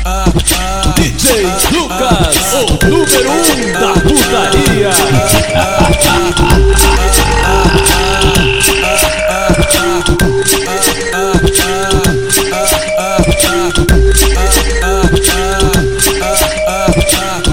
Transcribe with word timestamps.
DJ 0.00 1.42
Lucas, 1.72 2.54
o 2.54 2.86
número 2.88 3.30
um 3.30 3.72
da 3.72 3.92
putaria. 4.00 4.90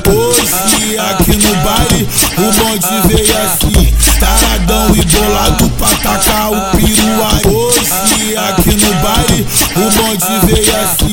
Hoje 0.08 0.98
aqui 0.98 1.36
no 1.36 1.56
baile 1.64 2.08
o 2.38 2.52
bonde 2.54 3.08
veio 3.08 3.38
assim 3.44 3.94
Taradão 4.20 4.96
e 4.96 5.02
bolado 5.06 5.70
pra 5.72 5.88
tacar 5.98 6.52
o 6.52 6.78
peru 6.78 7.10
aí 7.26 7.42
Hoje 7.54 8.38
aqui 8.38 8.76
no 8.76 8.94
baile 9.02 9.46
o 9.76 9.92
bonde 9.92 10.46
veio 10.46 10.76
assim 10.78 11.07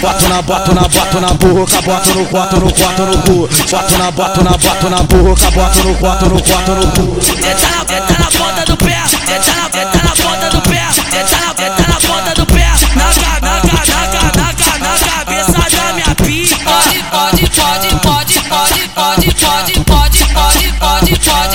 Boto 0.00 0.28
na, 0.28 0.40
boto 0.42 0.74
na, 0.74 0.82
boto 0.82 1.20
na 1.20 1.34
boca, 1.34 1.82
boto 1.82 2.14
no, 2.14 2.24
boto 2.26 2.56
no, 2.60 2.66
boto 2.70 3.04
no 3.04 3.22
cu. 3.22 3.48
Boto 3.70 3.98
na, 3.98 4.10
boto 4.12 4.42
na, 4.44 4.50
boto 4.50 4.88
na 4.88 5.02
boca, 5.02 5.50
boto 5.50 5.82
no, 5.82 5.94
boto 5.94 6.28
no, 6.28 6.36
boto 6.36 6.74
no 6.74 6.86
cu. 6.92 7.18
Tenta 7.20 7.68
na, 7.74 7.84
tenta 7.84 8.14
na 8.18 8.30
ponta 8.30 8.64
do 8.64 8.76
pé, 8.76 8.96
tenta 9.26 9.54
na, 9.56 9.68
tenta 9.68 9.98
na 10.04 10.14
ponta 10.14 10.50
do 10.50 10.60
pé, 10.62 10.80
tenta 11.10 11.36
na, 11.44 11.54
tenta 11.54 11.82
na 11.88 12.00
ponta 12.00 12.34
do 12.34 12.46
pé, 12.46 12.66
na 12.94 13.04
ca, 13.12 13.40
na 13.42 13.60
ca, 13.60 13.74
na 13.86 14.06
ca, 14.06 14.22
na 14.38 14.54
ca, 14.54 14.78
na 14.78 14.92
cabeça 14.98 15.76
da 15.76 15.92
minha 15.92 16.14
pica. 16.14 16.58
Pode, 16.58 16.98
pode, 17.10 17.50
pode, 17.50 17.88
pode, 17.98 18.38
pode, 18.48 18.88
pode, 18.94 19.34
pode, 19.34 19.34
pode, 19.34 19.84
pode, 19.84 19.84
pode, 19.84 19.84
pode, 19.84 20.24
pode, 20.28 20.72
pode, 20.78 20.78
pode, 20.78 21.18
pode. 21.18 21.47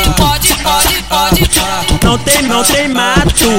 Não 2.13 2.19
tem, 2.19 2.43
não 2.43 2.63
tem 2.63 2.87
mato, 2.89 3.49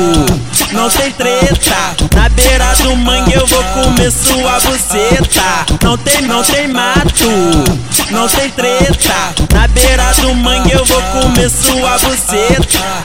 não 0.71 0.89
tem 0.89 1.11
treta. 1.11 1.97
Na 2.15 2.29
beira 2.29 2.73
do 2.77 2.95
mangue 2.95 3.35
eu 3.35 3.45
vou 3.49 3.65
comer 3.65 4.13
sua 4.13 4.61
buceta. 4.61 5.67
Não 5.83 5.99
tem, 5.99 6.23
não 6.23 6.41
tem 6.45 6.69
mato, 6.69 7.29
não 8.13 8.29
tem 8.29 8.49
treta. 8.51 9.35
Na 9.53 9.67
beira 9.67 10.13
do 10.21 10.33
mangue 10.37 10.71
eu 10.71 10.85
vou 10.85 11.03
comer 11.03 11.51
sua 11.51 11.99
buceta. 11.99 13.03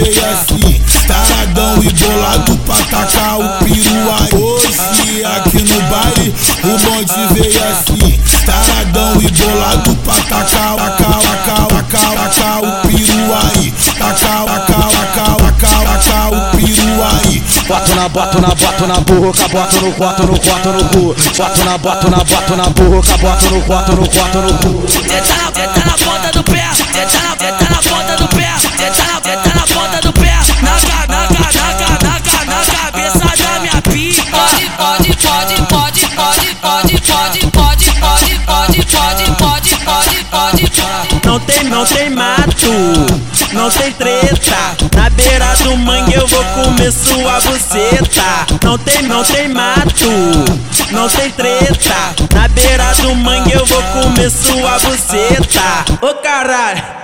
Bonde 0.00 0.10
veio 0.10 0.32
assim 0.32 0.80
Taradão 1.06 1.82
e 1.82 1.90
bolado 1.90 2.56
pra 2.58 2.76
tacar 2.76 3.40
o 3.40 3.48
peru 3.58 4.10
aí. 4.12 4.40
Hoje 4.40 5.24
aqui 5.24 5.62
no 5.62 5.82
baile 5.88 6.34
o 6.62 6.78
bonde 6.78 7.34
veio 7.34 7.64
assim. 7.64 8.20
Taradão 8.46 9.20
e 9.20 9.28
bolado 9.28 9.96
pra 9.96 10.14
tacar, 10.14 10.76
tacar, 10.76 11.20
tacar, 11.20 11.66
tacar, 11.66 12.14
tacar 12.14 12.58
o 12.62 12.82
peru 12.82 13.34
aí. 13.34 13.72
Tacar, 13.98 14.44
tacar, 14.44 14.88
tacar, 14.88 15.36
tacar, 15.36 15.84
tacar 15.84 16.32
o 16.32 16.56
peru 16.56 17.02
aí. 17.02 17.42
Boto 17.66 17.94
na, 17.94 18.08
boto 18.08 18.40
na, 18.40 18.48
boto 18.48 18.86
na 18.86 19.00
boca, 19.00 19.48
boto 19.48 19.80
no, 19.80 19.92
boto 19.92 20.22
no, 20.22 20.32
boto 20.32 20.68
no 20.72 20.88
cu. 20.90 21.16
Boto 21.36 21.64
na, 21.64 21.78
boto 21.78 22.10
na, 22.10 22.16
boto 22.18 22.56
na 22.56 22.64
boca, 22.70 23.18
boto 23.18 23.50
no, 23.50 23.60
boto 23.62 23.92
no, 23.92 24.02
boto 24.02 24.38
no 24.38 24.58
cu. 24.58 24.86
Tenta 25.02 25.36
na, 25.36 25.50
tenta 25.50 25.89
pode, 37.00 37.46
pode, 37.46 37.90
pode, 37.94 38.36
pode, 38.46 38.86
pode, 38.86 39.30
pode, 39.36 39.76
pode, 39.76 40.70
pode. 40.70 41.26
Não 41.26 41.40
tem, 41.40 41.64
não 41.64 41.84
tem 41.84 42.10
mato, 42.10 42.72
não 43.52 43.70
tem 43.70 43.92
treta. 43.92 44.76
Na 44.94 45.10
beira 45.10 45.54
do 45.56 45.76
mangue 45.76 46.14
eu 46.14 46.26
vou 46.26 46.44
comer 46.44 46.92
sua 46.92 47.40
buceta. 47.40 48.46
Não 48.62 48.78
tem, 48.78 49.02
não 49.02 49.24
tem 49.24 49.48
mato, 49.48 50.10
não 50.90 51.08
tem 51.08 51.30
treta. 51.30 52.14
Na 52.34 52.48
beira 52.48 52.92
do 52.94 53.14
mangue 53.14 53.52
eu 53.52 53.66
vou 53.66 53.82
comer 53.82 54.30
sua 54.30 54.78
buceta. 54.78 55.84
Ô 56.02 56.06
oh, 56.06 56.14
caralho. 56.16 56.99